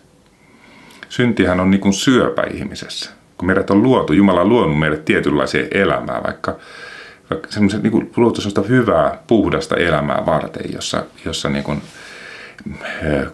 [1.08, 3.10] Syntihän on niin syöpä ihmisessä.
[3.38, 6.56] Kun meidät on luotu, Jumala on luonut meidät tietynlaisia elämää, vaikka,
[7.30, 11.82] vaikka semmoisen niin luotu semmoista hyvää, puhdasta elämää varten, jossa, jossa niin kuin,
[13.02, 13.26] eh,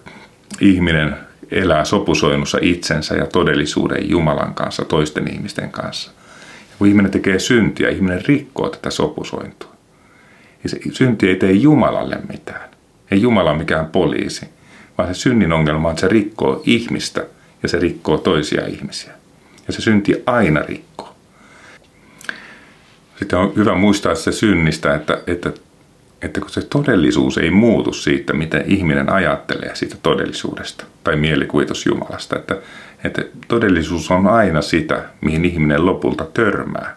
[0.60, 1.16] ihminen
[1.50, 6.10] elää sopusoinnussa itsensä ja todellisuuden Jumalan kanssa, toisten ihmisten kanssa.
[6.80, 9.70] Kun ihminen tekee syntiä, ihminen rikkoo tätä sopusointua.
[10.62, 12.70] Ja se synti ei tee Jumalalle mitään.
[13.10, 14.46] Ei Jumala mikään poliisi,
[14.98, 17.26] vaan se synnin ongelma on, että se rikkoo ihmistä–
[17.62, 19.12] ja se rikkoo toisia ihmisiä.
[19.66, 21.14] Ja se synti aina rikkoo.
[23.18, 25.52] Sitten on hyvä muistaa se synnistä, että, että,
[26.22, 32.36] että kun se todellisuus ei muutu siitä, miten ihminen ajattelee siitä todellisuudesta tai mielikuvitus Jumalasta,
[32.36, 32.56] että,
[33.04, 36.96] että todellisuus on aina sitä, mihin ihminen lopulta törmää,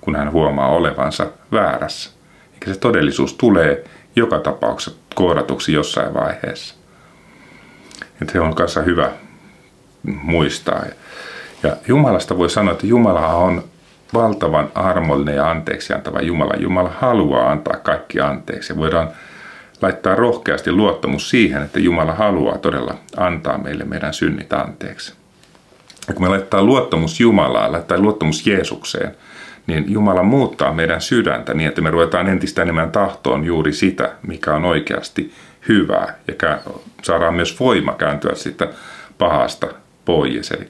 [0.00, 2.10] kun hän huomaa olevansa väärässä.
[2.54, 3.84] Eikä se todellisuus tulee
[4.16, 6.74] joka tapauksessa koodatuksi jossain vaiheessa.
[8.22, 9.10] Että se on kanssa hyvä
[10.22, 10.84] muistaa.
[11.62, 13.64] Ja Jumalasta voi sanoa, että Jumala on
[14.14, 16.54] valtavan armollinen ja anteeksi antava Jumala.
[16.58, 18.76] Jumala haluaa antaa kaikki anteeksi.
[18.76, 19.08] Voidaan
[19.82, 25.14] laittaa rohkeasti luottamus siihen, että Jumala haluaa todella antaa meille meidän synnit anteeksi.
[26.08, 29.16] Ja kun me laittaa luottamus Jumalaan, laittaa luottamus Jeesukseen,
[29.66, 34.54] niin Jumala muuttaa meidän sydäntä niin, että me ruvetaan entistä enemmän tahtoon juuri sitä, mikä
[34.54, 35.32] on oikeasti
[35.68, 36.14] hyvää.
[36.28, 36.58] Ja
[37.02, 38.68] saadaan myös voima kääntyä sitä
[39.18, 39.66] pahasta
[40.04, 40.50] pois.
[40.50, 40.68] Eli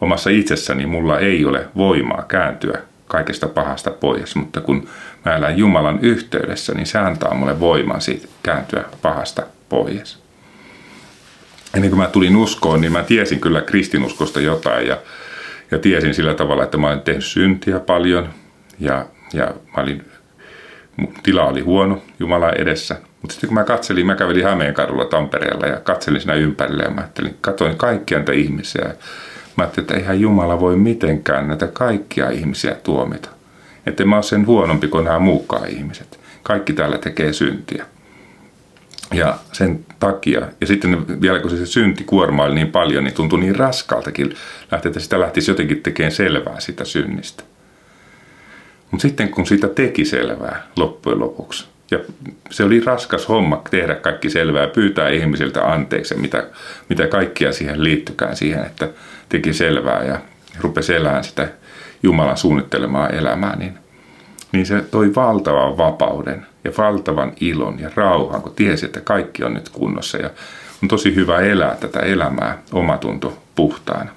[0.00, 2.78] omassa itsessäni mulla ei ole voimaa kääntyä
[3.14, 4.88] kaikesta pahasta pois, mutta kun
[5.24, 10.18] mä elän Jumalan yhteydessä, niin se antaa mulle voiman siitä kääntyä pahasta pois.
[11.74, 14.98] Ennen kuin mä tulin uskoon, niin mä tiesin kyllä kristinuskosta jotain ja,
[15.70, 18.28] ja tiesin sillä tavalla, että mä olin tehnyt syntiä paljon
[18.80, 20.04] ja, ja mä olin,
[21.22, 25.80] tila oli huono Jumalan edessä– mutta sitten kun mä katselin, mä kävelin Hämeenkadulla Tampereella ja
[25.80, 28.94] katselin siinä ympärille ja mä ajattelin, katsoin kaikkia näitä ihmisiä.
[29.56, 33.28] Mä ajattelin, että eihän Jumala voi mitenkään näitä kaikkia ihmisiä tuomita.
[33.86, 36.20] Että mä oon sen huonompi kuin nämä muukkaan ihmiset.
[36.42, 37.86] Kaikki täällä tekee syntiä.
[39.12, 43.56] Ja sen takia, ja sitten vielä kun se synti kuormaili niin paljon, niin tuntui niin
[43.56, 44.34] raskaltakin
[44.70, 47.42] lähteä, että sitä lähtisi jotenkin tekemään selvää sitä synnistä.
[48.90, 51.98] Mutta sitten kun sitä teki selvää loppujen lopuksi, ja
[52.50, 56.46] se oli raskas homma tehdä kaikki selvää, pyytää ihmisiltä anteeksi, mitä,
[56.88, 58.88] mitä kaikkia siihen liittykään siihen, että
[59.28, 60.18] teki selvää ja
[60.60, 61.48] rupesi elämään sitä
[62.02, 63.78] Jumalan suunnittelemaa elämää, niin,
[64.52, 69.54] niin se toi valtavan vapauden ja valtavan ilon ja rauhan, kun tiesi, että kaikki on
[69.54, 70.30] nyt kunnossa ja
[70.82, 74.10] on tosi hyvä elää tätä elämää omatunto puhtaana.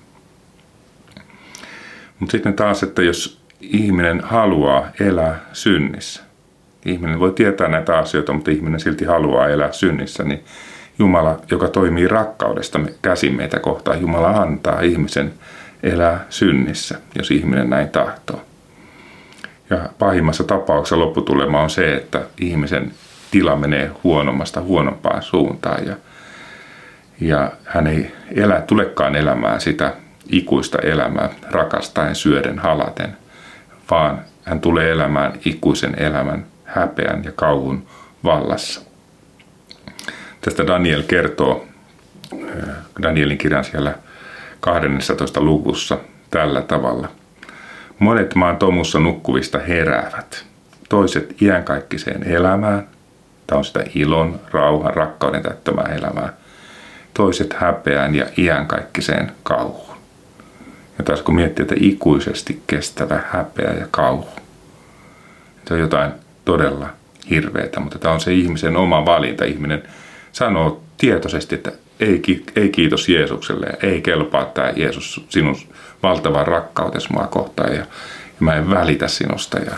[2.20, 6.24] Mutta sitten taas, että jos ihminen haluaa elää synnissä,
[6.86, 10.44] ihminen voi tietää näitä asioita, mutta ihminen silti haluaa elää synnissä, niin
[11.00, 15.34] Jumala, joka toimii rakkaudesta käsin meitä kohtaan, Jumala antaa ihmisen
[15.84, 18.42] elää synnissä, jos ihminen näin tahtoo.
[19.70, 22.92] Ja pahimmassa tapauksessa lopputulema on se, että ihmisen
[23.32, 25.96] tila menee huonommasta huonompaan suuntaan ja,
[27.22, 29.94] ja hän ei elä, tulekaan elämään sitä
[30.30, 33.18] ikuista elämää rakastaen, syöden, halaten,
[33.92, 37.88] vaan hän tulee elämään ikuisen elämän häpeän ja kauhun
[38.24, 38.87] vallassa.
[40.42, 41.68] Tästä Daniel kertoo
[42.34, 43.96] äh, Danielin kirjan siellä
[44.60, 45.42] 12.
[45.42, 45.98] luvussa
[46.32, 47.08] tällä tavalla.
[48.00, 50.46] Monet maan tomussa nukkuvista heräävät.
[50.90, 52.88] Toiset iänkaikkiseen elämään.
[53.48, 56.34] Tämä on sitä ilon, rauhan, rakkauden täyttämää elämää.
[57.14, 59.98] Toiset häpeään ja iänkaikkiseen kauhuun.
[60.98, 64.30] Ja taas kun miettii, että ikuisesti kestävä häpeä ja kauhu.
[65.68, 66.12] Se on jotain
[66.46, 66.90] todella
[67.30, 69.46] hirveätä, mutta tämä on se ihmisen oma valinta.
[69.46, 69.84] Ihminen
[70.38, 72.22] sanoo tietoisesti, että ei,
[72.56, 75.56] ei kiitos Jeesukselle, ei kelpaa tämä Jeesus sinun
[76.04, 77.86] valtavan rakkautesi mua kohtaan ja, ja
[78.40, 79.60] mä en välitä sinusta.
[79.60, 79.74] Ja,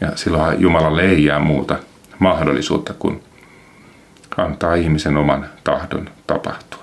[0.00, 1.76] ja silloin Jumalalle ei jää muuta
[2.18, 3.22] mahdollisuutta kuin
[4.36, 6.80] antaa ihmisen oman tahdon tapahtua.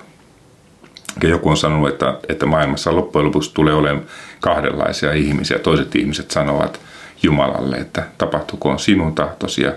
[1.23, 4.05] Ja joku on sanonut, että, että maailmassa loppujen lopuksi tulee olemaan
[4.41, 5.59] kahdenlaisia ihmisiä.
[5.59, 6.79] Toiset ihmiset sanovat
[7.23, 9.71] Jumalalle, että tapahtukoon sinun tahtosi ja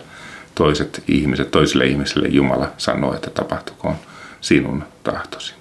[0.55, 3.97] toiset ihmiset, toisille ihmisille Jumala sanoo, että tapahtukoon
[4.41, 5.55] sinun tahtosi.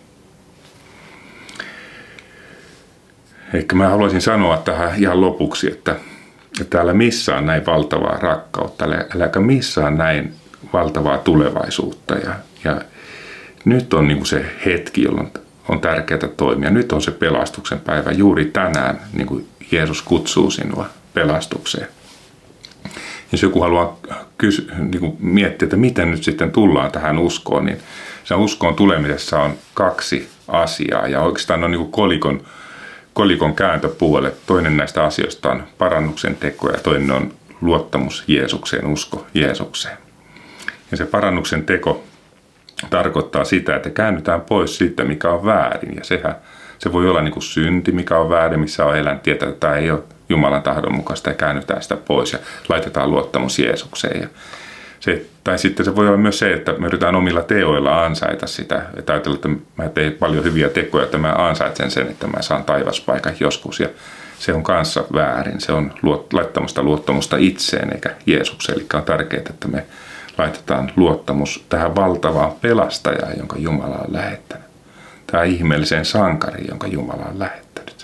[3.53, 5.91] Ehkä mä haluaisin sanoa tähän ihan lopuksi, että,
[6.61, 10.33] että täällä missään näin valtavaa rakkautta, äläkä missään näin
[10.73, 12.15] valtavaa tulevaisuutta.
[12.15, 12.81] Ja, ja
[13.65, 15.31] nyt on niin se hetki, jolloin
[15.69, 16.69] on tärkeää toimia.
[16.69, 18.11] Nyt on se pelastuksen päivä.
[18.11, 21.87] Juuri tänään niin kuin Jeesus kutsuu sinua pelastukseen.
[23.31, 23.97] Jos joku haluaa
[24.37, 27.77] kysy, niin kuin miettiä, että miten nyt sitten tullaan tähän uskoon, niin
[28.23, 32.41] se uskoon tulemisessa on kaksi asiaa ja oikeastaan on niin kuin kolikon,
[33.13, 34.37] kolikon kääntöpuolet.
[34.45, 39.97] Toinen näistä asioista on parannuksen teko ja toinen on luottamus Jeesukseen, usko Jeesukseen.
[40.91, 42.03] Ja se parannuksen teko
[42.89, 45.95] tarkoittaa sitä, että käännytään pois siitä, mikä on väärin.
[45.95, 46.35] Ja sehän,
[46.79, 49.75] se voi olla niin kuin synti, mikä on väärin, missä on elänyt, tietää, että tämä
[49.75, 52.39] ei ole Jumalan tahdon mukaista ja käännytään sitä pois ja
[52.69, 54.21] laitetaan luottamus Jeesukseen.
[54.21, 54.27] Ja
[54.99, 58.81] se, tai sitten se voi olla myös se, että me yritetään omilla teoilla ansaita sitä.
[58.97, 62.63] Että ajatella, että mä teen paljon hyviä tekoja, että mä ansaitsen sen, että mä saan
[62.63, 63.79] taivaspaikan joskus.
[63.79, 63.89] Ja
[64.39, 65.61] se on kanssa väärin.
[65.61, 68.77] Se on luot, laittamasta luottamusta itseen eikä Jeesukseen.
[68.77, 69.85] Eli on tärkeää, että me
[70.37, 74.65] laitetaan luottamus tähän valtavaan pelastajaan, jonka Jumala on lähettänyt.
[75.27, 77.98] Tähän ihmeelliseen sankariin, jonka Jumala on lähettänyt.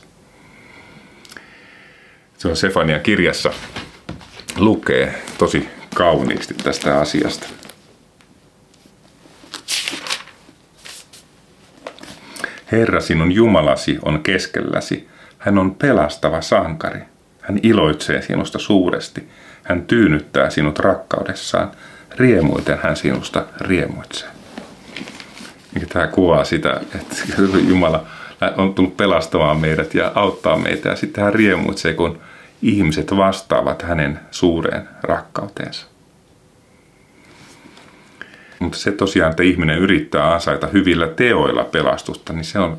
[2.45, 3.51] Se on Sefanian kirjassa
[4.57, 7.47] lukee tosi kauniisti tästä asiasta.
[12.71, 15.07] Herra sinun Jumalasi on keskelläsi.
[15.37, 16.99] Hän on pelastava sankari.
[17.41, 19.29] Hän iloitsee sinusta suuresti.
[19.63, 21.71] Hän tyynyttää sinut rakkaudessaan.
[22.15, 24.29] Riemuiten hän sinusta riemuitsee.
[25.89, 27.15] Tämä kuvaa sitä, että
[27.69, 28.07] Jumala
[28.57, 30.89] on tullut pelastamaan meidät ja auttaa meitä.
[30.89, 32.19] Ja sitten hän riemuitsee, kun
[32.61, 35.85] ihmiset vastaavat hänen suureen rakkauteensa.
[38.59, 42.77] Mutta se tosiaan, että ihminen yrittää ansaita hyvillä teoilla pelastusta, niin se on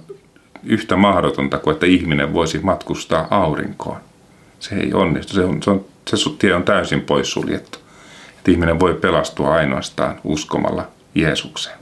[0.64, 4.00] yhtä mahdotonta kuin että ihminen voisi matkustaa aurinkoon.
[4.60, 5.34] Se ei onnistu.
[5.34, 7.78] Se, on, se, on, se tie on täysin poissuljettu.
[8.38, 11.78] Että ihminen voi pelastua ainoastaan uskomalla Jeesukseen.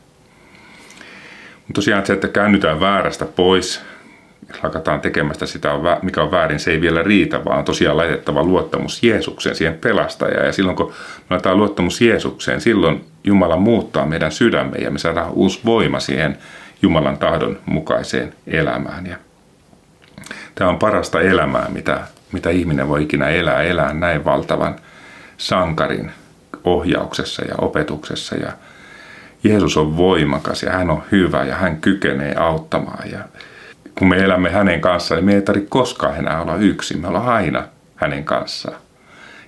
[1.54, 3.80] Mutta tosiaan se, että käännytään väärästä pois,
[4.62, 5.70] lakataan tekemästä sitä,
[6.02, 10.46] mikä on väärin, se ei vielä riitä, vaan on tosiaan laitettava luottamus Jeesukseen, siihen pelastajaan.
[10.46, 15.30] Ja silloin kun me laitetaan luottamus Jeesukseen, silloin Jumala muuttaa meidän sydämme ja me saadaan
[15.30, 16.38] uusi voima siihen
[16.82, 19.06] Jumalan tahdon mukaiseen elämään.
[19.06, 19.16] Ja
[20.54, 22.00] tämä on parasta elämää, mitä,
[22.32, 24.76] mitä ihminen voi ikinä elää, elää näin valtavan
[25.36, 26.10] sankarin
[26.64, 28.36] ohjauksessa ja opetuksessa.
[28.36, 28.52] Ja
[29.44, 33.10] Jeesus on voimakas ja hän on hyvä ja hän kykenee auttamaan.
[33.10, 33.18] Ja
[33.98, 37.00] kun me elämme hänen kanssaan, niin me ei tarvitse koskaan enää olla yksin.
[37.00, 38.76] Me ollaan aina hänen kanssaan.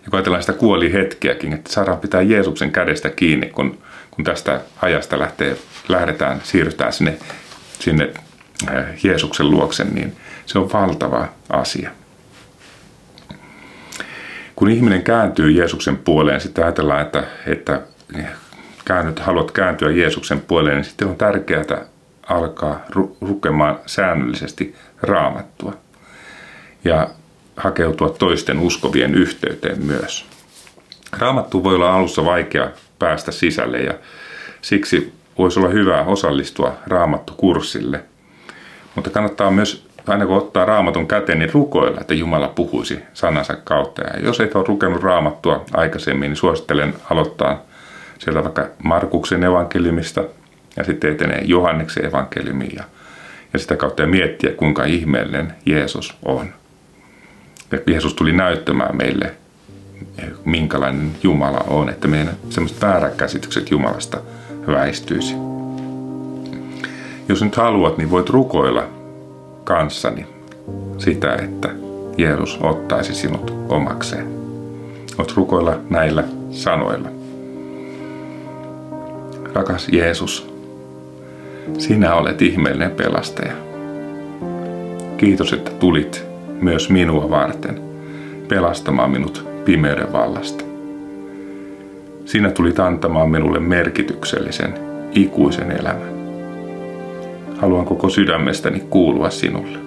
[0.04, 3.78] Ja kun ajatellaan sitä kuolihetkeäkin, että saadaan pitää Jeesuksen kädestä kiinni, kun,
[4.10, 5.56] kun tästä ajasta lähtee,
[5.88, 7.18] lähdetään, siirrytään sinne,
[7.78, 8.10] sinne
[8.68, 10.16] äh, Jeesuksen luokse, niin
[10.46, 11.90] se on valtava asia.
[14.56, 17.80] Kun ihminen kääntyy Jeesuksen puoleen, sitten ajatellaan, että, että
[18.84, 21.86] käännyt, haluat kääntyä Jeesuksen puoleen, niin sitten on tärkeää
[22.28, 22.80] alkaa
[23.20, 25.72] lukemaan säännöllisesti raamattua
[26.84, 27.08] ja
[27.56, 30.26] hakeutua toisten uskovien yhteyteen myös.
[31.18, 33.94] Raamattu voi olla alussa vaikea päästä sisälle ja
[34.62, 38.04] siksi voisi olla hyvä osallistua raamattukurssille.
[38.94, 44.02] Mutta kannattaa myös aina kun ottaa raamatun käteen, niin rukoilla, että Jumala puhuisi sanansa kautta.
[44.02, 47.62] Ja jos et ole lukenut raamattua aikaisemmin, niin suosittelen aloittaa
[48.18, 50.24] sieltä vaikka Markuksen evankeliumista
[50.76, 52.84] ja sitten etenee Johanneksen evankeliumiin ja,
[53.52, 56.48] ja sitä kautta ja miettiä, kuinka ihmeellinen Jeesus on.
[57.72, 59.34] Ja Jeesus tuli näyttämään meille,
[60.44, 64.18] minkälainen Jumala on, että meidän semmoiset vääräkäsitykset Jumalasta
[64.66, 65.34] väistyisi.
[67.28, 68.84] Jos nyt haluat, niin voit rukoilla
[69.64, 70.26] kanssani
[70.98, 71.68] sitä, että
[72.18, 74.26] Jeesus ottaisi sinut omakseen.
[75.18, 77.08] Voit rukoilla näillä sanoilla.
[79.54, 80.55] Rakas Jeesus,
[81.78, 83.52] sinä olet ihmeellinen pelastaja.
[85.16, 86.24] Kiitos, että tulit
[86.60, 87.80] myös minua varten
[88.48, 90.64] pelastamaan minut pimeyden vallasta.
[92.24, 94.74] Sinä tulit antamaan minulle merkityksellisen,
[95.12, 96.16] ikuisen elämän.
[97.58, 99.78] Haluan koko sydämestäni kuulua sinulle.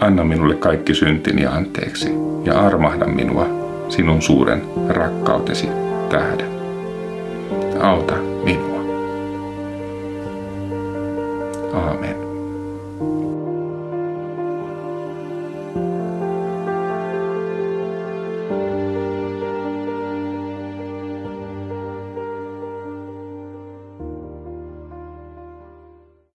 [0.00, 2.10] Anna minulle kaikki syntini anteeksi
[2.44, 3.46] ja armahda minua
[3.88, 5.68] sinun suuren rakkautesi
[6.08, 6.46] tähden.
[7.80, 8.71] Auta minua.
[11.72, 13.41] Amen.